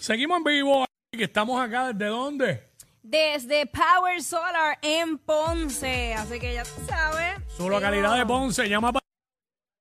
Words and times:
Seguimos 0.00 0.38
en 0.38 0.44
vivo. 0.44 0.84
Que 1.12 1.24
estamos 1.24 1.60
acá. 1.60 1.92
¿Desde 1.92 2.06
dónde? 2.10 2.62
Desde 3.02 3.66
Power 3.66 4.22
Solar 4.22 4.78
en 4.82 5.18
Ponce. 5.18 6.14
Así 6.14 6.38
que 6.38 6.54
ya 6.54 6.62
tú 6.64 6.70
sabes. 6.88 7.34
Su 7.56 7.68
localidad 7.68 8.16
de 8.16 8.24
Ponce. 8.26 8.68
Llama 8.68 8.92
para, 8.92 9.04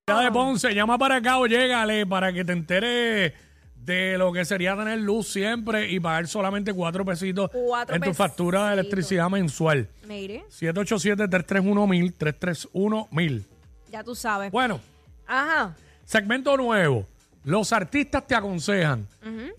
localidad 0.07 0.31
de 0.31 0.33
Ponce. 0.33 0.73
Llama 0.73 0.97
para 0.97 1.15
acá 1.17 1.37
o 1.37 1.45
llégale 1.45 2.05
para 2.05 2.33
que 2.33 2.43
te 2.43 2.53
enteres 2.53 3.33
de 3.75 4.17
lo 4.17 4.33
que 4.33 4.43
sería 4.45 4.75
tener 4.75 4.99
luz 4.99 5.27
siempre 5.31 5.89
y 5.89 5.99
pagar 5.99 6.27
solamente 6.27 6.73
cuatro 6.73 7.05
pesitos 7.05 7.49
Cuatro 7.51 7.95
en 7.95 8.01
tu 8.01 8.13
factura 8.13 8.63
de 8.63 8.65
pesitos. 8.69 8.79
electricidad 8.85 9.29
mensual. 9.29 9.87
Mire, 10.05 10.43
787-331-1000, 10.49 12.13
331-1000. 12.17 13.43
ya 13.89 14.03
tú 14.03 14.15
sabes. 14.15 14.51
Bueno, 14.51 14.79
Ajá. 15.25 15.75
segmento 16.05 16.55
nuevo. 16.57 17.07
Los 17.43 17.71
artistas 17.73 18.27
te 18.27 18.35
aconsejan. 18.35 19.07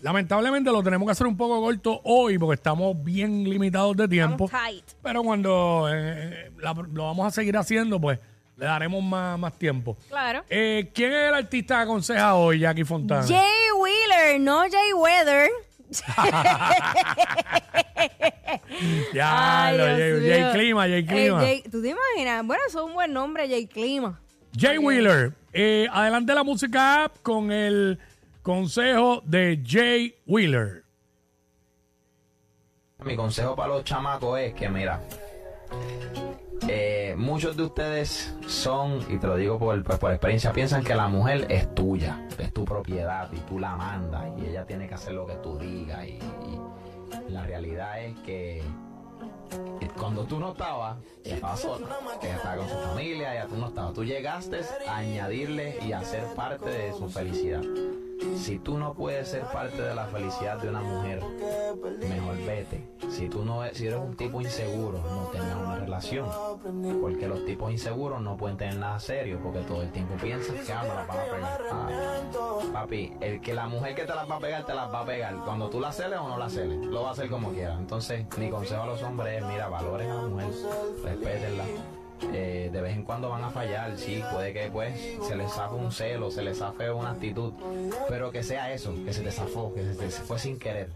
Lamentablemente 0.01 0.71
lo 0.71 0.81
tenemos 0.83 1.07
que 1.07 1.11
hacer 1.13 1.25
un 1.27 1.35
poco 1.35 1.59
corto 1.61 1.99
hoy 2.03 2.37
porque 2.37 2.55
estamos 2.55 2.95
bien 3.03 3.43
limitados 3.43 3.97
de 3.97 4.07
tiempo. 4.07 4.45
Estamos 4.45 4.65
tight. 4.67 4.85
Pero 5.01 5.23
cuando 5.23 5.87
eh, 5.91 6.51
la- 6.59 6.73
lo 6.73 7.03
vamos 7.05 7.25
a 7.27 7.31
seguir 7.31 7.57
haciendo, 7.57 7.99
pues 7.99 8.19
le 8.57 8.65
daremos 8.65 9.03
más, 9.03 9.39
más 9.39 9.53
tiempo. 9.57 9.97
Claro. 10.09 10.43
Eh, 10.49 10.91
¿Quién 10.93 11.11
es 11.11 11.29
el 11.29 11.33
artista 11.33 11.77
que 11.77 11.83
aconseja 11.83 12.35
hoy, 12.35 12.59
Jackie 12.59 12.83
Fontana? 12.83 13.25
Jay 13.27 13.71
Wheeler, 13.79 14.39
no 14.39 14.59
Jay 14.69 14.93
Weather. 14.93 15.49
ya, 19.13 19.65
Ay, 19.65 19.77
lo, 19.77 19.85
Dios 19.85 19.97
Jay, 19.97 20.11
mío. 20.21 20.29
Jay 20.29 20.51
Clima, 20.53 20.81
Jay 20.83 20.93
Eh, 20.99 21.05
Clima. 21.05 21.39
Jay- 21.41 21.63
¿Tú 21.63 21.81
te 21.81 21.89
imaginas? 21.89 22.45
Bueno, 22.45 22.61
eso 22.67 22.79
es 22.79 22.85
un 22.85 22.93
buen 22.93 23.11
nombre, 23.13 23.47
Jay 23.49 23.67
Clima. 23.67 24.19
Jay 24.57 24.77
Wheeler, 24.77 25.33
eh, 25.53 25.87
adelante 25.91 26.33
la 26.33 26.43
música 26.43 27.05
app 27.05 27.17
con 27.21 27.51
el 27.51 27.99
consejo 28.41 29.21
de 29.25 29.61
Jay 29.65 30.15
Wheeler. 30.25 30.83
Mi 33.03 33.15
consejo 33.15 33.55
para 33.55 33.69
los 33.69 33.83
chamacos 33.83 34.39
es 34.39 34.53
que, 34.53 34.69
mira, 34.69 35.01
eh, 36.67 37.15
muchos 37.17 37.57
de 37.57 37.63
ustedes 37.63 38.35
son, 38.45 38.99
y 39.09 39.17
te 39.17 39.25
lo 39.25 39.35
digo 39.35 39.57
por, 39.57 39.83
pues, 39.83 39.97
por 39.97 40.11
experiencia, 40.11 40.53
piensan 40.53 40.83
que 40.83 40.93
la 40.93 41.07
mujer 41.07 41.47
es 41.49 41.73
tuya, 41.73 42.27
es 42.37 42.53
tu 42.53 42.63
propiedad 42.63 43.29
y 43.33 43.37
tú 43.39 43.57
la 43.57 43.75
mandas 43.75 44.27
y 44.37 44.45
ella 44.45 44.65
tiene 44.65 44.87
que 44.87 44.93
hacer 44.93 45.13
lo 45.13 45.25
que 45.25 45.35
tú 45.35 45.57
digas. 45.57 46.05
Y, 46.07 46.19
la 47.29 47.45
realidad 47.45 48.01
es 48.03 48.17
que 48.19 48.61
cuando 49.97 50.25
tú 50.25 50.39
no 50.39 50.51
estabas, 50.51 50.97
ella 51.23 51.35
estaba 51.35 51.57
sola, 51.57 51.87
ella 52.21 52.35
estaba 52.35 52.55
con 52.57 52.69
su 52.69 52.75
familia, 52.75 53.33
ella 53.33 53.47
tú 53.47 53.57
no 53.57 53.67
estabas. 53.67 53.93
Tú 53.93 54.03
llegaste 54.03 54.61
a 54.87 54.97
añadirle 54.97 55.77
y 55.85 55.91
a 55.91 56.03
ser 56.03 56.25
parte 56.35 56.69
de 56.69 56.93
su 56.93 57.09
felicidad. 57.09 57.61
Si 58.35 58.59
tú 58.59 58.77
no 58.77 58.93
puedes 58.93 59.27
ser 59.27 59.43
parte 59.43 59.81
de 59.81 59.95
la 59.95 60.05
felicidad 60.07 60.57
de 60.57 60.69
una 60.69 60.81
mujer, 60.81 61.21
mejor 61.99 62.37
vete. 62.45 62.87
Si 63.09 63.29
tú 63.29 63.43
no 63.43 63.61
si 63.73 63.87
eres 63.87 63.99
un 63.99 64.15
tipo 64.15 64.41
inseguro, 64.41 64.99
no 64.99 65.27
tengas 65.31 65.55
una 65.55 65.75
relación. 65.77 66.29
Porque 67.01 67.27
los 67.27 67.45
tipos 67.45 67.71
inseguros 67.71 68.21
no 68.21 68.37
pueden 68.37 68.57
tener 68.57 68.75
nada 68.75 68.99
serio, 68.99 69.39
porque 69.43 69.59
todo 69.61 69.81
el 69.81 69.91
tiempo 69.91 70.15
piensan 70.21 70.57
que 70.57 70.73
ah, 70.73 70.81
me 70.81 70.87
las 70.89 71.07
van 71.07 71.19
a 71.19 71.23
pegar. 71.23 71.61
Ah, 71.71 72.59
papi, 72.73 73.13
el 73.21 73.41
que 73.41 73.53
la 73.53 73.67
mujer 73.67 73.95
que 73.95 74.03
te 74.03 74.15
las 74.15 74.29
va 74.29 74.37
a 74.37 74.39
pegar, 74.39 74.65
te 74.65 74.73
las 74.73 74.93
va 74.93 75.01
a 75.01 75.05
pegar. 75.05 75.35
Cuando 75.45 75.69
tú 75.69 75.79
la 75.79 75.91
celes 75.91 76.19
o 76.19 76.27
no 76.27 76.37
la 76.37 76.49
celes, 76.49 76.85
lo 76.85 77.03
va 77.03 77.09
a 77.09 77.11
hacer 77.11 77.29
como 77.29 77.51
quiera. 77.51 77.75
Entonces, 77.75 78.25
mi 78.37 78.49
consejo 78.49 78.83
a 78.83 78.87
los 78.87 79.01
hombres 79.03 79.41
es, 79.41 79.47
mira, 79.47 79.69
valoren 79.69 80.09
a 80.09 80.15
la 80.15 80.21
mujer, 80.23 80.49
respétenla. 81.03 81.65
Eh, 82.33 82.69
de 82.71 82.81
vez 82.81 82.95
en 82.95 83.03
cuando 83.03 83.29
van 83.29 83.43
a 83.43 83.49
fallar, 83.49 83.97
sí, 83.97 84.21
puede 84.31 84.53
que 84.53 84.69
pues 84.71 84.93
se 85.27 85.35
les 85.35 85.51
zafe 85.51 85.75
un 85.75 85.91
celo, 85.91 86.29
se 86.31 86.43
les 86.43 86.57
zafe 86.57 86.91
una 86.91 87.11
actitud, 87.11 87.53
pero 88.09 88.31
que 88.31 88.43
sea 88.43 88.71
eso, 88.73 88.93
que 89.05 89.11
se 89.13 89.21
te 89.21 89.31
zafó, 89.31 89.73
que 89.73 89.81
se 89.83 89.95
te 89.95 90.09
fue 90.09 90.37
sin 90.39 90.59
querer. 90.59 90.89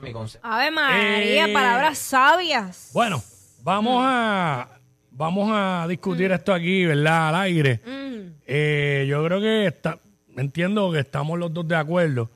Mi 0.00 0.12
consejo. 0.12 0.46
Ave 0.46 0.70
María, 0.70 1.46
Eh. 1.48 1.52
palabras 1.52 1.98
sabias. 1.98 2.90
Bueno, 2.94 3.20
vamos 3.64 4.02
a 4.06 4.68
vamos 5.10 5.50
a 5.52 5.86
discutir 5.88 6.30
esto 6.30 6.54
aquí, 6.54 6.86
¿verdad? 6.86 7.30
Al 7.30 7.34
aire. 7.42 7.80
Mm, 7.84 8.08
Eh, 8.46 9.06
yo 9.08 9.22
creo 9.24 9.40
que 9.40 9.66
está, 9.66 9.98
entiendo 10.36 10.90
que 10.92 11.00
estamos 11.00 11.38
los 11.38 11.52
dos 11.52 11.66
de 11.66 11.74
acuerdo. 11.76 12.30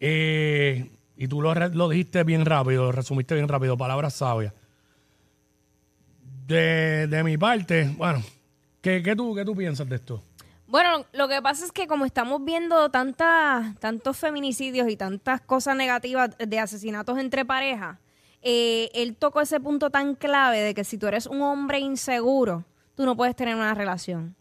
Eh, 0.00 0.90
y 1.16 1.28
tú 1.28 1.40
lo, 1.40 1.54
lo 1.54 1.88
dijiste 1.88 2.24
bien 2.24 2.44
rápido, 2.44 2.90
resumiste 2.92 3.34
bien 3.34 3.48
rápido, 3.48 3.76
palabras 3.76 4.14
sabias. 4.14 4.52
De, 6.46 7.06
de 7.06 7.24
mi 7.24 7.38
parte, 7.38 7.90
bueno, 7.96 8.22
¿qué, 8.80 9.02
qué 9.02 9.16
tú, 9.16 9.34
¿qué 9.34 9.44
tú 9.44 9.56
piensas 9.56 9.88
de 9.88 9.96
esto? 9.96 10.22
Bueno, 10.66 11.06
lo 11.12 11.28
que 11.28 11.40
pasa 11.40 11.64
es 11.64 11.72
que 11.72 11.86
como 11.86 12.04
estamos 12.04 12.44
viendo 12.44 12.90
tantas, 12.90 13.78
tantos 13.78 14.16
feminicidios 14.16 14.88
y 14.88 14.96
tantas 14.96 15.40
cosas 15.40 15.76
negativas 15.76 16.36
de 16.36 16.58
asesinatos 16.58 17.18
entre 17.18 17.44
parejas, 17.44 17.98
eh, 18.42 18.90
él 18.94 19.16
tocó 19.16 19.40
ese 19.40 19.60
punto 19.60 19.90
tan 19.90 20.14
clave 20.14 20.60
de 20.60 20.74
que 20.74 20.84
si 20.84 20.98
tú 20.98 21.06
eres 21.06 21.26
un 21.26 21.40
hombre 21.42 21.78
inseguro, 21.78 22.64
tú 22.94 23.06
no 23.06 23.16
puedes 23.16 23.36
tener 23.36 23.54
una 23.54 23.72
relación. 23.72 24.34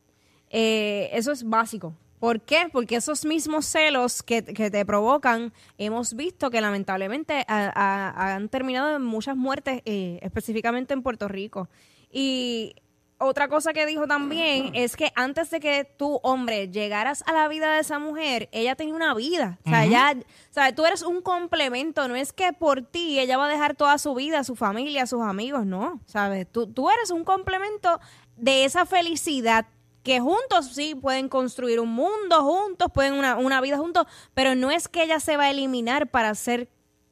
Eh, 0.50 1.10
eso 1.14 1.32
es 1.32 1.48
básico. 1.48 1.94
¿Por 2.24 2.40
qué? 2.40 2.70
Porque 2.72 2.96
esos 2.96 3.26
mismos 3.26 3.66
celos 3.66 4.24
que, 4.24 4.46
que 4.46 4.72
te 4.72 4.86
provocan, 4.86 5.52
hemos 5.78 6.14
visto 6.14 6.50
que 6.50 6.62
lamentablemente 6.62 7.44
a- 7.50 7.70
a- 7.76 8.36
han 8.36 8.48
terminado 8.48 8.96
en 8.96 9.02
muchas 9.04 9.36
muertes, 9.36 9.82
eh, 9.84 10.20
específicamente 10.22 10.94
en 10.94 11.04
Puerto 11.04 11.28
Rico. 11.28 11.68
Y 12.10 12.76
otra 13.18 13.50
cosa 13.50 13.74
que 13.74 13.86
dijo 13.86 14.08
también 14.08 14.72
es 14.74 14.96
que 14.96 15.12
antes 15.16 15.50
de 15.52 15.60
que 15.60 15.84
tú, 15.84 16.22
hombre, 16.24 16.70
llegaras 16.70 17.26
a 17.28 17.34
la 17.34 17.50
vida 17.50 17.74
de 17.74 17.82
esa 17.82 18.00
mujer, 18.00 18.48
ella 18.54 18.76
tenía 18.78 18.96
una 18.96 19.14
vida. 19.14 19.60
O 19.66 19.70
sea, 19.70 19.84
ella, 19.84 20.14
o 20.18 20.54
sea, 20.54 20.74
tú 20.74 20.86
eres 20.86 21.02
un 21.02 21.22
complemento, 21.22 22.08
no 22.08 22.16
es 22.16 22.32
que 22.32 22.54
por 22.54 22.84
ti 22.84 23.20
ella 23.20 23.36
va 23.36 23.48
a 23.48 23.50
dejar 23.50 23.76
toda 23.76 23.98
su 23.98 24.16
vida, 24.16 24.46
su 24.46 24.56
familia, 24.56 25.08
sus 25.08 25.22
amigos, 25.24 25.66
no, 25.66 26.00
¿sabes? 26.06 26.48
Tú, 26.50 26.68
tú 26.68 26.90
eres 26.90 27.12
un 27.12 27.26
complemento 27.26 28.00
de 28.38 28.64
esa 28.64 28.86
felicidad 28.86 29.66
que 30.04 30.20
juntos 30.20 30.68
sí 30.74 30.96
pueden 30.96 31.30
construir 31.30 31.80
un 31.80 31.90
mundo 31.90 32.42
juntos, 32.44 32.90
pueden 32.94 33.14
una, 33.14 33.38
una 33.38 33.62
vida 33.62 33.78
juntos, 33.78 34.06
pero 34.34 34.54
no 34.56 34.70
es 34.70 34.88
que 34.88 35.04
ella 35.04 35.20
se 35.20 35.38
va 35.38 35.46
a 35.46 35.50
eliminar 35.52 36.08
para 36.08 36.36
ser 36.36 36.68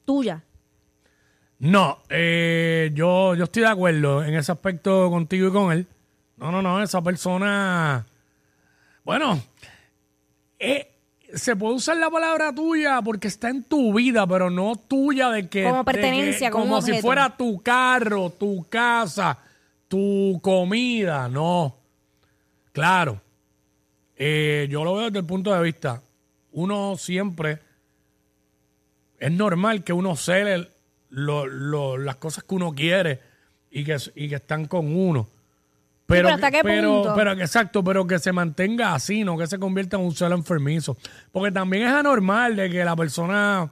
tuya. 0.05 0.43
No, 1.59 1.99
eh, 2.09 2.91
yo, 2.93 3.35
yo 3.35 3.43
estoy 3.45 3.61
de 3.63 3.69
acuerdo 3.69 4.23
en 4.23 4.33
ese 4.35 4.51
aspecto 4.51 5.09
contigo 5.09 5.47
y 5.47 5.51
con 5.51 5.71
él. 5.71 5.87
No, 6.37 6.51
no, 6.51 6.61
no, 6.61 6.81
esa 6.81 7.01
persona. 7.03 8.05
Bueno, 9.03 9.39
eh, 10.59 10.91
se 11.33 11.55
puede 11.55 11.75
usar 11.75 11.97
la 11.97 12.09
palabra 12.09 12.53
tuya 12.53 12.99
porque 13.03 13.27
está 13.27 13.49
en 13.49 13.63
tu 13.63 13.93
vida, 13.93 14.25
pero 14.27 14.49
no 14.49 14.75
tuya 14.75 15.29
de 15.29 15.47
que. 15.49 15.63
Como 15.63 15.85
que- 15.85 15.91
pertenencia, 15.93 16.49
como 16.51 16.63
un 16.63 16.69
como 16.71 16.81
si 16.81 16.91
objeto. 16.91 17.07
fuera 17.07 17.37
tu 17.37 17.61
carro, 17.61 18.31
tu 18.31 18.65
casa, 18.67 19.37
tu 19.87 20.39
comida, 20.41 21.27
no. 21.29 21.77
Claro. 22.71 23.21
Eh, 24.15 24.67
yo 24.69 24.83
lo 24.83 24.93
veo 24.95 25.05
desde 25.05 25.19
el 25.19 25.25
punto 25.25 25.53
de 25.53 25.61
vista. 25.63 26.01
Uno 26.51 26.95
siempre 26.97 27.59
es 29.19 29.31
normal 29.31 29.83
que 29.83 29.93
uno 29.93 30.15
cele 30.15 30.69
lo- 31.09 31.45
lo- 31.45 31.97
las 31.97 32.15
cosas 32.17 32.43
que 32.43 32.55
uno 32.55 32.73
quiere 32.73 33.19
y 33.69 33.83
que, 33.83 33.97
y 34.15 34.29
que 34.29 34.35
están 34.35 34.65
con 34.65 34.95
uno. 34.95 35.27
Pero, 36.07 36.23
pero 36.27 36.35
¿hasta 36.35 36.51
qué 36.51 36.59
pero, 36.61 36.93
punto? 36.95 37.13
pero 37.15 37.31
exacto, 37.33 37.83
pero 37.83 38.05
que 38.05 38.19
se 38.19 38.33
mantenga 38.33 38.93
así, 38.93 39.23
no 39.23 39.37
que 39.37 39.47
se 39.47 39.57
convierta 39.59 39.95
en 39.97 40.03
un 40.03 40.13
celo 40.13 40.35
enfermizo. 40.35 40.97
Porque 41.31 41.51
también 41.51 41.83
es 41.87 41.93
anormal 41.93 42.55
de 42.55 42.69
que 42.69 42.83
la 42.83 42.95
persona 42.95 43.71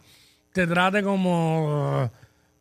te 0.54 0.66
trate 0.66 1.04
como, 1.04 2.10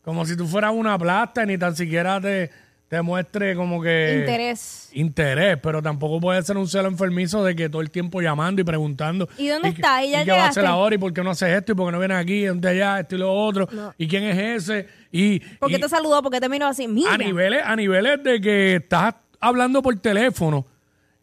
como 0.03 0.27
si 0.27 0.37
tú 0.37 0.47
fueras 0.49 0.73
una 0.75 0.99
plasta 0.99 1.45
y 1.45 1.47
ni 1.47 1.59
tan 1.59 1.77
siquiera 1.77 2.21
te, 2.21 2.51
te 2.89 3.03
muestre 3.03 3.55
como 3.55 3.83
que 3.83 4.17
Interés. 4.21 4.89
interés, 4.95 5.59
pero 5.63 5.83
tampoco 5.83 6.21
puede 6.21 6.43
ser 6.43 6.57
un 6.57 6.67
celo 6.67 6.89
enfermizo 6.89 7.45
de 7.45 7.55
que 7.55 7.69
todo 7.69 7.83
el 7.83 7.91
tiempo 7.91 8.23
llamando 8.23 8.63
y 8.63 8.65
preguntando. 8.65 9.29
¿Y 9.37 9.49
dónde 9.49 9.69
está? 9.69 10.03
¿Y 10.03 10.13
ya 10.13 10.25
qué 10.25 10.31
va 10.31 10.47
a 10.47 10.49
hacer 10.49 10.65
ahora? 10.65 10.95
¿Y 10.95 10.99
por 10.99 11.13
qué 11.13 11.23
no 11.23 11.31
haces 11.31 11.51
esto? 11.51 11.73
¿Y 11.73 11.75
por 11.75 11.87
qué 11.89 11.93
no 11.93 11.99
vienes 11.99 12.17
aquí? 12.17 12.45
¿Dónde 12.47 12.69
allá? 12.71 13.01
Esto 13.01 13.17
y 13.17 13.19
lo 13.19 13.31
otro. 13.33 13.69
No. 13.71 13.93
¿Y 13.99 14.09
quién 14.09 14.25
es 14.25 14.39
ese? 14.69 14.89
Y, 15.13 15.41
¿Por 15.41 15.69
qué 15.69 15.77
y 15.77 15.81
te 15.81 15.89
saludó? 15.89 16.23
¿Por 16.23 16.33
qué 16.33 16.41
te 16.41 16.49
miró 16.49 16.67
así? 16.67 16.89
Mira. 16.89 17.13
a 17.13 17.19
niveles, 17.19 17.63
a 17.63 17.77
niveles 17.77 18.23
de 18.25 18.41
que 18.41 18.77
estás 18.77 19.15
hablando 19.39 19.83
por 19.83 19.95
teléfono. 20.01 20.67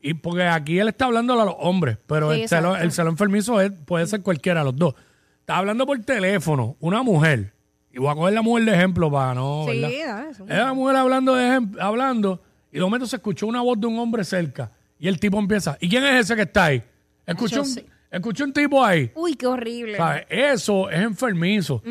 Y 0.01 0.13
porque 0.13 0.43
aquí 0.43 0.77
él 0.77 0.89
está 0.89 1.05
hablando 1.05 1.33
a 1.41 1.45
los 1.45 1.55
hombres, 1.57 1.97
pero 2.05 2.31
Sí, 2.31 2.43
el, 2.43 2.47
celo, 2.47 2.75
el 2.77 2.91
celo 2.91 3.09
enfermizo 3.09 3.59
es- 3.59 3.71
puede 3.71 4.05
ser 4.05 4.21
cualquiera 4.21 4.59
de 4.59 4.65
los 4.65 4.75
dos. 4.75 4.93
Está 5.39 5.57
hablando 5.57 5.87
por 5.87 5.99
teléfono 6.01 6.75
una 6.79 7.01
mujer, 7.01 7.53
y 7.95 7.99
voy 7.99 8.09
a 8.09 8.15
coger 8.15 8.33
la 8.33 8.41
mujer 8.41 8.65
de 8.65 8.73
ejemplo 8.73 9.09
para 9.09 9.33
no. 9.33 9.65
Sí, 9.69 9.79
¿verdad? 9.79 10.29
Es 10.29 10.39
la 10.39 10.73
mujer 10.73 10.97
hablando, 10.97 11.33
de 11.33 11.61
hablando 11.79 12.41
y 12.69 12.75
de 12.75 12.81
momento 12.81 13.07
se 13.07 13.15
escuchó 13.15 13.47
una 13.47 13.61
voz 13.61 13.79
de 13.79 13.87
un 13.87 13.97
hombre 13.97 14.25
cerca 14.25 14.69
y 14.99 15.07
el 15.07 15.17
tipo 15.17 15.39
empieza, 15.39 15.77
¿y 15.79 15.87
quién 15.87 16.03
es 16.03 16.25
ese 16.25 16.35
que 16.35 16.41
está 16.41 16.65
ahí? 16.65 16.83
Escuché 17.25 17.55
Yo 17.55 17.63
un, 18.11 18.47
un 18.47 18.53
tipo 18.53 18.83
ahí. 18.83 19.11
Uy, 19.15 19.35
qué 19.35 19.47
horrible. 19.47 19.95
¿Sabes? 19.95 20.25
Eso 20.29 20.89
es 20.89 20.99
enfermizo. 20.99 21.81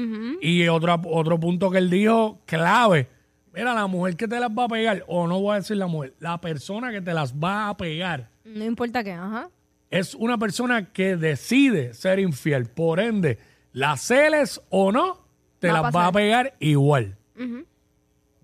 Y 0.42 0.68
otro, 0.68 1.00
otro 1.06 1.40
punto 1.40 1.70
que 1.70 1.78
él 1.78 1.88
dijo, 1.88 2.38
clave. 2.44 3.08
Mira, 3.54 3.72
la 3.72 3.86
mujer 3.86 4.16
que 4.16 4.28
te 4.28 4.38
las 4.38 4.50
va 4.50 4.64
a 4.64 4.68
pegar, 4.68 5.04
o 5.06 5.26
no 5.26 5.40
voy 5.40 5.54
a 5.54 5.56
decir 5.60 5.76
la 5.76 5.86
mujer, 5.86 6.12
la 6.18 6.38
persona 6.40 6.90
que 6.90 7.00
te 7.00 7.14
las 7.14 7.32
va 7.34 7.68
a 7.68 7.76
pegar 7.76 8.28
No 8.44 8.64
importa 8.64 9.02
qué, 9.04 9.12
ajá. 9.12 9.48
es 9.90 10.14
una 10.14 10.36
persona 10.36 10.92
que 10.92 11.16
decide 11.16 11.94
ser 11.94 12.18
infiel. 12.18 12.66
Por 12.66 13.00
ende, 13.00 13.38
las 13.72 14.02
celes 14.02 14.60
o 14.70 14.92
no, 14.92 15.24
te 15.69 15.72
Va 15.72 15.78
a 15.78 15.82
las 15.82 15.84
va 15.84 15.88
a 15.88 15.93
pasar. 16.12 16.12
pegar 16.12 16.55
igual. 16.61 17.16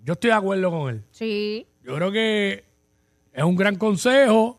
Yo 0.05 0.12
estoy 0.14 0.31
de 0.31 0.37
acuerdo 0.37 0.70
con 0.70 0.90
él. 0.94 1.02
Sí. 1.11 1.67
Yo 1.84 1.94
creo 1.96 2.11
que 2.12 2.64
es 3.32 3.44
un 3.44 3.56
gran 3.56 3.76
consejo 3.76 4.58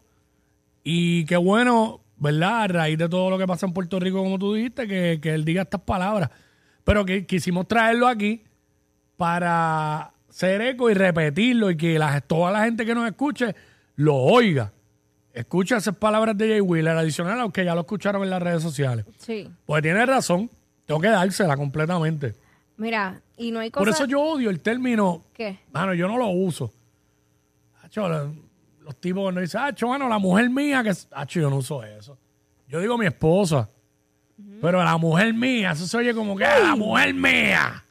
y 0.83 1.25
qué 1.25 1.37
bueno, 1.37 2.01
¿verdad? 2.17 2.61
A 2.63 2.67
raíz 2.67 2.97
de 2.97 3.09
todo 3.09 3.29
lo 3.29 3.37
que 3.37 3.47
pasa 3.47 3.65
en 3.65 3.73
Puerto 3.73 3.99
Rico, 3.99 4.21
como 4.23 4.37
tú 4.39 4.53
dijiste, 4.53 4.87
que, 4.87 5.19
que 5.21 5.33
él 5.33 5.43
diga 5.45 5.63
estas 5.63 5.81
palabras. 5.81 6.29
Pero 6.83 7.05
que 7.05 7.25
quisimos 7.25 7.67
traerlo 7.67 8.07
aquí 8.07 8.43
para 9.17 10.13
ser 10.29 10.61
eco 10.61 10.89
y 10.89 10.93
repetirlo 10.93 11.69
y 11.71 11.77
que 11.77 11.99
la- 11.99 12.21
toda 12.21 12.51
la 12.51 12.63
gente 12.65 12.85
que 12.85 12.95
nos 12.95 13.07
escuche 13.07 13.55
lo 13.95 14.15
oiga. 14.15 14.71
Escucha 15.33 15.77
esas 15.77 15.95
palabras 15.95 16.37
de 16.37 16.47
Jay 16.49 16.61
Wheeler, 16.61 16.97
adicional 16.97 17.39
a 17.39 17.43
los 17.43 17.51
que 17.53 17.63
ya 17.63 17.73
lo 17.75 17.81
escucharon 17.81 18.23
en 18.23 18.29
las 18.29 18.41
redes 18.41 18.61
sociales. 18.63 19.05
Sí. 19.17 19.49
Pues 19.65 19.81
tiene 19.81 20.05
razón, 20.05 20.49
tengo 20.85 20.99
que 20.99 21.07
dársela 21.09 21.55
completamente. 21.55 22.35
Mira, 22.81 23.21
y 23.37 23.51
no 23.51 23.59
hay 23.59 23.69
Por 23.69 23.83
cosas... 23.83 24.01
eso 24.01 24.05
yo 24.09 24.19
odio 24.21 24.49
el 24.49 24.59
término 24.59 25.23
¿Qué? 25.33 25.59
Mano, 25.71 25.93
yo 25.93 26.07
no 26.07 26.17
lo 26.17 26.27
uso. 26.29 26.73
Hacho, 27.83 28.07
los 28.79 28.95
tipos 28.99 29.21
cuando 29.21 29.39
dicen, 29.41 29.61
Hacho, 29.61 29.87
mano, 29.87 30.09
la 30.09 30.17
mujer 30.17 30.49
mía, 30.49 30.83
que. 30.83 30.91
Hacho, 31.11 31.39
yo 31.39 31.49
no 31.49 31.57
uso 31.57 31.83
eso. 31.83 32.17
Yo 32.67 32.79
digo 32.79 32.97
mi 32.97 33.05
esposa. 33.05 33.69
Pero 34.61 34.83
la 34.83 34.97
mujer 34.97 35.31
mía, 35.33 35.71
eso 35.71 35.85
se 35.85 35.97
oye 35.97 36.13
como 36.15 36.35
que, 36.35 36.43
"Ah, 36.45 36.59
la 36.59 36.75
mujer 36.75 37.13
mía. 37.13 37.85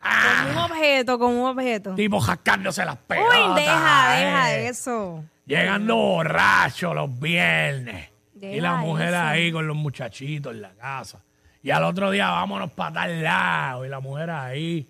Ah, 0.00 0.46
Como 0.46 0.64
un 0.66 0.70
objeto, 0.70 1.18
como 1.18 1.42
un 1.42 1.48
objeto. 1.50 1.94
tipo 1.96 2.20
jascándose 2.20 2.84
las 2.84 2.96
pelotas. 2.98 3.36
Uy, 3.36 3.60
deja, 3.60 4.12
deja 4.16 4.54
eh. 4.54 4.68
eso. 4.68 5.24
Llegando 5.46 5.96
borracho 5.96 6.94
los 6.94 7.18
viernes. 7.18 8.08
y 8.40 8.60
la 8.60 8.76
mujer 8.76 9.08
eso. 9.08 9.18
ahí 9.22 9.50
con 9.50 9.66
los 9.66 9.76
muchachitos 9.76 10.54
en 10.54 10.62
la 10.62 10.72
casa. 10.74 11.20
Y 11.62 11.70
al 11.70 11.84
otro 11.84 12.10
día 12.10 12.28
vámonos 12.30 12.70
para 12.72 12.92
tal 12.94 13.22
lado. 13.22 13.84
Y 13.84 13.88
la 13.88 14.00
mujer 14.00 14.30
ahí. 14.30 14.88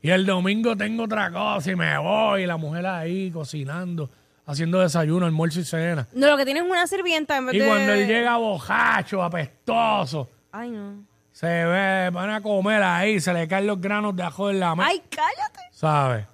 Y 0.00 0.10
el 0.10 0.24
domingo 0.26 0.76
tengo 0.76 1.04
otra 1.04 1.30
cosa 1.30 1.70
y 1.72 1.76
me 1.76 1.96
voy. 1.98 2.42
Y 2.42 2.46
la 2.46 2.56
mujer 2.56 2.86
ahí 2.86 3.30
cocinando, 3.30 4.10
haciendo 4.46 4.80
desayuno, 4.80 5.26
almuerzo 5.26 5.60
y 5.60 5.64
cena. 5.64 6.06
No, 6.12 6.28
lo 6.28 6.36
que 6.36 6.44
tienes 6.44 6.62
es 6.64 6.70
una 6.70 6.86
sirvienta 6.86 7.36
en 7.36 7.46
vez 7.46 7.54
Y 7.54 7.58
de... 7.58 7.66
cuando 7.66 7.92
él 7.92 8.06
llega 8.06 8.36
bojacho, 8.36 9.22
apestoso, 9.22 10.28
Ay, 10.52 10.70
no. 10.70 11.04
se 11.32 11.46
ve, 11.46 12.10
van 12.12 12.30
a 12.30 12.40
comer 12.40 12.82
ahí, 12.82 13.18
se 13.20 13.32
le 13.32 13.48
caen 13.48 13.66
los 13.66 13.80
granos 13.80 14.14
de 14.14 14.22
ajo 14.22 14.50
en 14.50 14.60
la 14.60 14.74
mesa. 14.76 14.88
Ay, 14.90 15.02
cállate. 15.10 15.60
¿Sabes? 15.72 16.26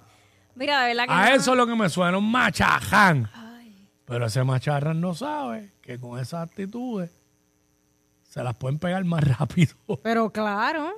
Mira, 0.55 0.81
de 0.83 0.87
verdad 0.89 1.05
que 1.07 1.13
A 1.13 1.29
no. 1.29 1.35
eso 1.35 1.51
es 1.51 1.57
lo 1.57 1.65
que 1.67 1.75
me 1.75 1.89
suena 1.89 2.17
un 2.17 2.29
machaján. 2.31 3.29
Pero 4.05 4.27
ese 4.27 4.43
macharrán 4.43 5.01
no 5.01 5.15
sabe 5.15 5.71
que 5.81 5.99
con 5.99 6.19
esas 6.19 6.47
actitudes 6.47 7.09
se 8.35 8.43
las 8.43 8.53
pueden 8.57 8.77
pegar 8.79 9.03
más 9.05 9.23
rápido. 9.39 9.73
Pero 10.03 10.29
claro, 10.29 10.91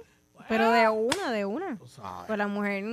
pero 0.49 0.71
de 0.71 0.89
una, 0.89 1.31
de 1.31 1.45
una. 1.45 1.77
sabes. 1.85 2.25
Pues 2.25 2.37
la 2.37 2.47
mujer 2.47 2.83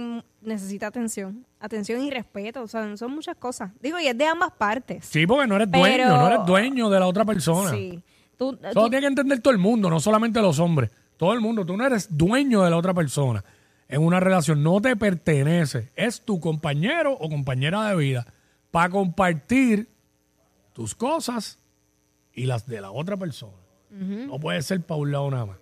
necesita 0.42 0.88
atención, 0.88 1.46
atención 1.60 2.02
y 2.02 2.10
respeto, 2.10 2.62
o 2.62 2.68
sea, 2.68 2.94
son 2.98 3.12
muchas 3.12 3.36
cosas. 3.36 3.70
Digo, 3.80 3.98
y 3.98 4.06
es 4.06 4.18
de 4.18 4.26
ambas 4.26 4.52
partes. 4.52 5.06
Sí, 5.06 5.26
porque 5.26 5.46
no 5.46 5.56
eres 5.56 5.70
dueño, 5.70 6.08
no 6.08 6.26
eres 6.26 6.46
dueño 6.46 6.90
de 6.90 7.00
la 7.00 7.06
otra 7.06 7.24
persona. 7.24 7.70
Sí. 7.70 8.02
Tú, 8.36 8.58
Eso 8.62 8.72
tú- 8.82 8.90
tiene 8.90 9.00
que 9.00 9.06
entender 9.06 9.40
todo 9.40 9.52
el 9.54 9.58
mundo, 9.58 9.88
no 9.88 9.98
solamente 9.98 10.40
los 10.42 10.58
hombres. 10.58 10.90
Todo 11.16 11.32
el 11.32 11.40
mundo. 11.40 11.64
Tú 11.64 11.74
no 11.76 11.86
eres 11.86 12.08
dueño 12.14 12.62
de 12.62 12.70
la 12.70 12.76
otra 12.76 12.92
persona. 12.92 13.42
En 13.88 14.02
una 14.02 14.20
relación 14.20 14.62
no 14.62 14.80
te 14.80 14.94
pertenece. 14.96 15.90
Es 15.96 16.20
tu 16.22 16.38
compañero 16.40 17.12
o 17.12 17.30
compañera 17.30 17.88
de 17.88 17.96
vida 17.96 18.26
para 18.70 18.90
compartir 18.90 19.88
tus 20.74 20.94
cosas 20.94 21.60
y 22.34 22.44
las 22.46 22.66
de 22.66 22.80
la 22.80 22.90
otra 22.90 23.16
persona. 23.16 23.52
No 23.94 24.38
puede 24.40 24.60
ser 24.62 24.80
para 24.80 25.00
un 25.00 25.12
lado 25.12 25.30
nada 25.30 25.46
más. 25.46 25.56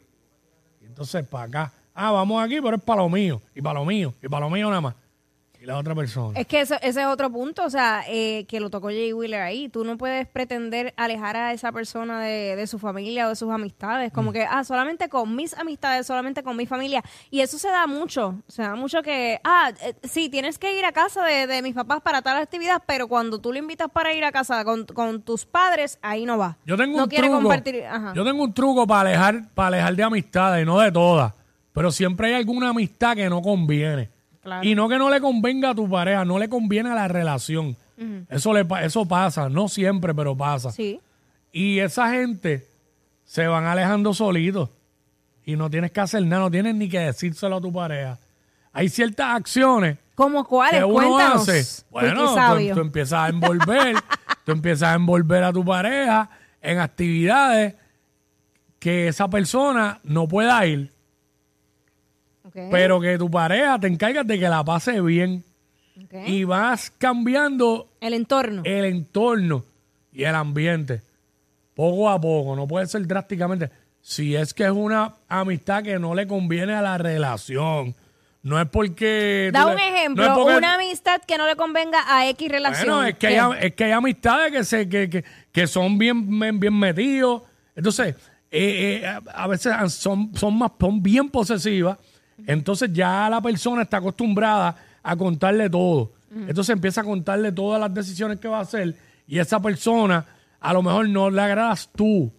Y 0.81 0.87
entonces 0.87 1.27
para 1.27 1.45
acá. 1.45 1.73
Ah, 1.95 2.11
vamos 2.11 2.43
aquí, 2.43 2.61
pero 2.63 2.77
es 2.77 2.83
para 2.83 3.03
lo 3.03 3.09
mío. 3.09 3.41
Y 3.55 3.61
para 3.61 3.79
lo 3.79 3.85
mío. 3.85 4.15
Y 4.23 4.29
para 4.29 4.47
lo 4.47 4.51
mío 4.51 4.69
nada 4.69 4.81
más. 4.81 4.95
Y 5.63 5.67
la 5.67 5.79
otra 5.79 5.95
persona. 5.95 6.37
Es 6.41 6.49
que 6.49 6.61
eso- 6.61 6.75
ese 6.83 7.03
es 7.03 7.07
otro 7.07 7.31
punto, 7.31 7.63
o 7.65 7.71
sea, 7.71 8.03
eh, 8.09 8.47
que 8.49 8.59
lo 8.59 8.69
tocó 8.69 8.89
Jay 8.89 9.13
Wheeler 9.13 9.41
ahí. 9.43 9.69
Tú 9.69 9.85
no 9.85 9.97
puedes 9.97 10.27
pretender 10.27 10.93
alejar 10.97 11.37
a 11.37 11.53
esa 11.53 11.71
persona 11.71 12.21
de, 12.21 12.57
de 12.57 12.67
su 12.67 12.81
familia 12.81 13.27
o 13.27 13.29
de 13.29 13.37
sus 13.37 13.49
amistades. 13.49 14.11
Mm. 14.11 14.15
Como 14.15 14.33
que, 14.33 14.43
ah, 14.45 14.65
solamente 14.65 15.09
con 15.09 15.37
mis 15.37 15.55
amistades, 15.57 16.05
solamente 16.09 16.43
con 16.43 16.57
mi 16.57 16.67
familia. 16.67 17.01
Y 17.31 17.43
eso 17.43 17.59
se 17.61 17.69
da 17.69 17.87
mucho. 17.87 18.35
Se 18.49 18.63
da 18.63 18.75
mucho 18.75 19.03
que, 19.03 19.41
ah, 19.45 19.71
eh, 19.85 19.95
sí, 20.03 20.29
tienes 20.29 20.59
que 20.59 20.77
ir 20.77 20.85
a 20.85 20.91
casa 20.91 21.23
de, 21.25 21.47
de 21.47 21.63
mis 21.63 21.75
papás 21.75 22.01
para 22.01 22.23
tal 22.23 22.39
actividad, 22.39 22.83
pero 22.85 23.07
cuando 23.07 23.39
tú 23.41 23.53
lo 23.53 23.59
invitas 23.61 23.89
para 23.89 24.13
ir 24.13 24.25
a 24.25 24.33
casa 24.33 24.65
con, 24.65 24.85
con 24.87 25.23
tus 25.23 25.47
padres, 25.47 25.97
ahí 26.03 26.25
no 26.25 26.39
va. 26.39 26.57
Yo 26.67 26.77
tengo 26.77 26.97
no 26.99 27.05
un 27.05 27.09
quiere 27.09 27.29
truco. 27.29 27.41
compartir. 27.41 27.85
Ajá. 27.85 28.13
Yo 28.17 28.25
tengo 28.25 28.43
un 28.43 28.53
truco 28.53 28.85
para 28.85 29.11
alejar, 29.11 29.49
para 29.55 29.69
alejar 29.69 29.95
de 29.95 30.03
amistades, 30.03 30.63
y 30.65 30.67
no 30.67 30.81
de 30.81 30.91
todas. 30.91 31.33
Pero 31.73 31.93
siempre 31.93 32.27
hay 32.27 32.35
alguna 32.35 32.71
amistad 32.71 33.15
que 33.15 33.31
no 33.31 33.41
conviene. 33.41 34.11
Claro. 34.43 34.67
Y 34.67 34.75
no 34.75 34.89
que 34.89 34.99
no 34.99 35.09
le 35.09 35.21
convenga 35.21 35.71
a 35.71 35.75
tu 35.75 35.89
pareja, 35.89 36.25
no 36.25 36.39
le 36.39 36.49
conviene 36.49 36.91
a 36.91 36.95
la 36.95 37.09
relación. 37.09 37.77
eso, 38.29 38.53
le, 38.53 38.67
eso 38.83 39.07
pasa, 39.07 39.49
no 39.49 39.69
siempre, 39.69 40.15
pero 40.15 40.37
pasa. 40.37 40.73
Sí. 40.73 41.01
Y 41.53 41.79
esa 41.79 42.11
gente 42.11 42.67
se 43.25 43.47
van 43.47 43.65
alejando 43.65 44.13
solitos. 44.15 44.71
Y 45.45 45.57
no 45.57 45.71
tienes 45.71 45.91
que 45.93 46.01
hacer 46.01 46.25
nada, 46.25 46.43
no 46.43 46.51
tienes 46.51 46.75
ni 46.75 46.89
que 46.89 46.99
decírselo 47.01 47.57
a 47.57 47.61
tu 47.61 47.73
pareja. 47.73 48.19
Hay 48.73 48.89
ciertas 48.89 49.35
acciones 49.37 49.99
¿Cómo 50.15 50.45
cuáles? 50.45 50.81
que 50.81 50.85
uno 50.85 51.09
Cuéntanos. 51.09 51.49
hace. 51.49 51.85
Bueno, 51.91 52.29
tú, 52.29 52.35
sabio. 52.35 52.75
tú 52.75 52.81
empiezas 52.81 53.21
a 53.21 53.29
envolver, 53.29 53.97
tú 54.45 54.53
empiezas 54.53 54.91
a 54.91 54.95
envolver 54.95 55.45
a 55.45 55.53
tu 55.53 55.65
pareja 55.65 56.29
en 56.61 56.79
actividades 56.79 57.75
que 58.79 59.09
esa 59.09 59.29
persona 59.29 60.01
no 60.05 60.29
pueda 60.29 60.65
ir, 60.67 60.93
Pero 62.53 63.01
que 63.01 63.17
tu 63.19 63.31
pareja 63.31 63.79
te 63.79 63.87
encargas 63.87 64.27
de 64.27 64.39
que 64.39 64.49
la 64.49 64.65
pase 64.65 65.01
bien 65.01 65.45
y 66.27 66.45
vas 66.45 66.91
cambiando 66.99 67.89
El 68.01 68.15
entorno. 68.15 68.63
el 68.65 68.85
entorno 68.87 69.65
y 70.13 70.25
el 70.25 70.35
ambiente 70.35 71.01
poco 71.75 72.11
a 72.11 72.21
poco, 72.21 72.55
no 72.57 72.67
puede 72.67 72.87
ser 72.87 73.07
drásticamente. 73.07 73.71
Si 74.01 74.35
es 74.35 74.53
que 74.53 74.65
es 74.65 74.71
una 74.71 75.15
amistad 75.29 75.83
que 75.83 75.99
no 75.99 76.15
le 76.15 76.27
conviene 76.27 76.75
a 76.75 76.83
la 76.83 76.99
relación, 76.99 77.95
no 78.43 78.61
es 78.61 78.69
porque... 78.69 79.51
Da 79.53 79.65
le- 79.67 79.71
un 79.71 79.77
no 79.77 79.83
ejemplo, 79.83 80.35
porque- 80.35 80.57
una 80.57 80.75
amistad 80.75 81.21
que 81.27 81.39
no 81.39 81.47
le 81.47 81.55
convenga 81.57 82.01
a 82.09 82.29
X 82.31 82.49
relación. 82.51 82.89
Bueno, 82.89 83.05
es 83.05 83.15
que, 83.17 83.29
¿Qué? 83.29 83.39
hay, 83.39 83.53
es 83.61 83.75
que 83.75 83.85
hay 83.85 83.93
amistades 83.93 84.51
que, 84.53 84.65
se, 84.65 84.89
que, 84.89 85.09
que, 85.09 85.25
que 85.53 85.67
son 85.69 85.97
bien, 85.97 86.39
bien, 86.41 86.59
bien 86.59 86.77
metidos. 86.79 87.43
Entonces, 87.77 88.17
eh, 88.51 89.01
eh, 89.03 89.07
a- 89.07 89.23
a 89.45 89.47
veces 89.47 89.73
son, 89.95 90.35
son, 90.37 90.59
más, 90.59 90.73
son 90.79 91.01
bien 91.03 91.31
posesivas. 91.31 91.97
Entonces 92.47 92.93
ya 92.93 93.29
la 93.31 93.41
persona 93.41 93.83
está 93.83 93.99
acostumbrada 93.99 94.77
a 95.03 95.17
contarle 95.17 95.69
todo. 95.69 96.13
Entonces 96.35 96.71
empieza 96.71 97.03
a 97.03 97.05
contarle 97.05 97.53
todas 97.53 97.79
las 97.79 97.93
decisiones 97.93 98.41
que 98.41 98.49
va 98.49 98.59
a 98.59 98.63
hacer 98.63 98.97
y 99.27 99.39
esa 99.39 99.61
persona 99.61 100.25
a 100.61 100.73
lo 100.73 100.83
mejor 100.83 101.09
no 101.09 101.29
le 101.31 101.43
agradas 101.43 101.91
tú. 101.95 102.33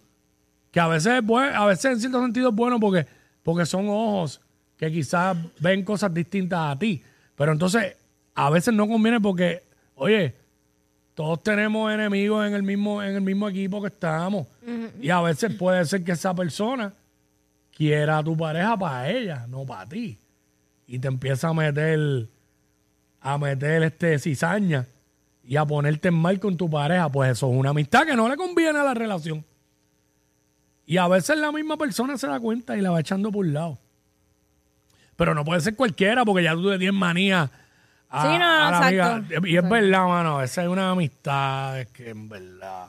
Que 0.70 0.80
a 0.80 0.88
veces 0.88 1.14
es 1.14 1.24
bueno, 1.24 1.56
a 1.56 1.66
veces 1.66 1.84
en 1.84 2.00
cierto 2.00 2.20
sentido 2.20 2.48
es 2.48 2.54
bueno 2.54 2.80
porque, 2.80 3.06
porque 3.44 3.64
son 3.64 3.88
ojos 3.88 4.40
que 4.76 4.90
quizás 4.90 5.36
ven 5.60 5.84
cosas 5.84 6.12
distintas 6.12 6.72
a 6.74 6.78
ti. 6.78 7.02
Pero 7.36 7.52
entonces 7.52 7.96
a 8.34 8.50
veces 8.50 8.74
no 8.74 8.88
conviene 8.88 9.20
porque, 9.20 9.62
oye, 9.94 10.34
todos 11.14 11.42
tenemos 11.44 11.92
enemigos 11.92 12.44
en 12.46 12.54
el 12.54 12.64
mismo, 12.64 13.00
en 13.02 13.14
el 13.14 13.20
mismo 13.20 13.48
equipo 13.48 13.80
que 13.80 13.88
estamos. 13.88 14.48
Y 15.00 15.10
a 15.10 15.20
veces 15.20 15.54
puede 15.54 15.84
ser 15.84 16.02
que 16.02 16.12
esa 16.12 16.34
persona 16.34 16.92
quiera 17.74 18.18
a 18.18 18.24
tu 18.24 18.36
pareja 18.36 18.76
para 18.76 19.10
ella, 19.10 19.46
no 19.48 19.66
para 19.66 19.88
ti. 19.88 20.18
Y 20.86 20.98
te 20.98 21.08
empieza 21.08 21.48
a 21.48 21.54
meter, 21.54 22.28
a 23.20 23.38
meter 23.38 23.82
este 23.82 24.18
cizaña 24.18 24.86
y 25.42 25.56
a 25.56 25.64
ponerte 25.64 26.08
en 26.08 26.14
mal 26.14 26.38
con 26.38 26.56
tu 26.56 26.70
pareja. 26.70 27.10
Pues 27.10 27.32
eso 27.32 27.50
es 27.50 27.56
una 27.56 27.70
amistad 27.70 28.06
que 28.06 28.16
no 28.16 28.28
le 28.28 28.36
conviene 28.36 28.78
a 28.78 28.84
la 28.84 28.94
relación. 28.94 29.44
Y 30.86 30.98
a 30.98 31.08
veces 31.08 31.38
la 31.38 31.50
misma 31.50 31.76
persona 31.76 32.16
se 32.18 32.26
da 32.26 32.38
cuenta 32.38 32.76
y 32.76 32.80
la 32.80 32.90
va 32.90 33.00
echando 33.00 33.32
por 33.32 33.46
un 33.46 33.54
lado. 33.54 33.78
Pero 35.16 35.34
no 35.34 35.44
puede 35.44 35.60
ser 35.60 35.76
cualquiera 35.76 36.24
porque 36.24 36.42
ya 36.42 36.54
tú 36.54 36.70
le 36.70 36.78
tienes 36.78 36.98
manía 36.98 37.50
a, 38.10 38.22
Sí, 38.22 38.38
no, 38.38 38.44
a 38.44 38.70
la 38.70 38.86
amiga. 38.86 39.24
Y 39.44 39.56
es 39.56 39.68
verdad, 39.68 40.06
mano, 40.06 40.42
esa 40.42 40.62
es 40.62 40.68
una 40.68 40.90
amistad 40.90 41.80
es 41.80 41.88
que 41.88 42.10
en 42.10 42.28
verdad. 42.28 42.88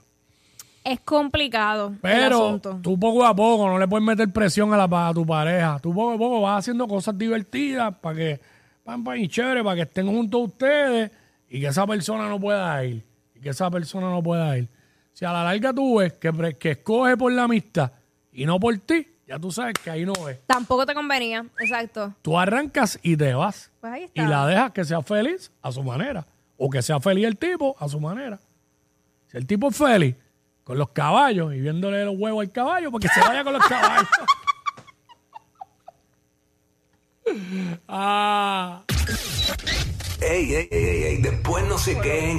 Es 0.86 1.00
complicado 1.00 1.96
Pero 2.00 2.62
tú 2.62 3.00
poco 3.00 3.26
a 3.26 3.36
poco 3.36 3.68
no 3.68 3.80
le 3.80 3.88
puedes 3.88 4.06
meter 4.06 4.32
presión 4.32 4.72
a, 4.72 4.78
la, 4.78 5.08
a 5.08 5.14
tu 5.16 5.26
pareja. 5.26 5.80
Tú 5.80 5.92
poco 5.92 6.12
a 6.14 6.18
poco 6.18 6.42
vas 6.42 6.60
haciendo 6.60 6.88
cosas 6.88 7.18
divertidas 7.18 7.96
para 7.96 8.16
que, 8.16 8.40
pam, 8.84 9.04
pam, 9.04 9.18
y 9.18 9.28
chévere, 9.28 9.64
para 9.64 9.78
que 9.78 9.82
estén 9.82 10.06
juntos 10.06 10.42
ustedes 10.44 11.10
y 11.50 11.60
que 11.60 11.66
esa 11.66 11.88
persona 11.88 12.30
no 12.30 12.40
pueda 12.40 12.86
ir. 12.86 13.04
Y 13.34 13.40
que 13.42 13.50
esa 13.50 13.72
persona 13.72 14.12
no 14.12 14.22
pueda 14.22 14.56
ir. 14.60 14.70
Si 15.12 15.26
a 15.26 15.34
la 15.34 15.44
larga 15.44 15.74
tú 15.74 15.98
ves 15.98 16.14
que, 16.14 16.56
que 16.60 16.72
escoge 16.72 17.18
por 17.18 17.32
la 17.32 17.46
amistad 17.46 17.92
y 18.32 18.46
no 18.46 18.60
por 18.60 18.78
ti, 18.78 19.08
ya 19.28 19.40
tú 19.40 19.52
sabes 19.52 19.74
que 19.84 19.90
ahí 19.90 20.06
no 20.06 20.14
es. 20.30 20.46
Tampoco 20.46 20.86
te 20.86 20.94
convenía, 20.94 21.48
exacto. 21.60 22.14
Tú 22.22 22.38
arrancas 22.38 23.00
y 23.02 23.18
te 23.18 23.34
vas. 23.34 23.72
Pues 23.82 23.92
ahí 23.92 24.04
está. 24.04 24.22
Y 24.22 24.28
la 24.28 24.46
dejas 24.46 24.72
que 24.72 24.86
sea 24.86 25.02
feliz 25.02 25.52
a 25.64 25.72
su 25.72 25.82
manera. 25.82 26.28
O 26.58 26.70
que 26.70 26.84
sea 26.84 27.00
feliz 27.00 27.26
el 27.26 27.38
tipo 27.38 27.76
a 27.80 27.90
su 27.90 28.00
manera. 28.00 28.40
Si 29.26 29.38
el 29.38 29.48
tipo 29.48 29.70
es 29.70 29.76
feliz 29.76 30.16
con 30.66 30.78
los 30.80 30.90
caballos 30.90 31.54
y 31.54 31.62
viéndole 31.62 32.04
los 32.04 32.16
huevos 32.18 32.42
al 32.42 32.52
caballo 32.52 32.92
porque 32.92 33.08
se 33.08 33.22
vaya 33.22 33.44
con 33.44 33.54
los 33.54 33.66
caballos. 33.66 34.10
ah. 37.88 38.84
Ey, 40.22 40.56
ey, 40.56 40.68
ey, 40.72 41.04
ey, 41.04 41.18
después 41.22 41.64
no 41.68 41.78
se 41.78 42.00
queden. 42.02 42.34